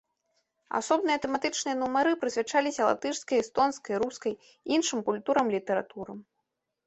[0.77, 4.33] Асобныя тэматычныя нумары прысвячаліся латышскай, эстонскай, рускай,
[4.77, 6.17] іншым культурам і літаратурам.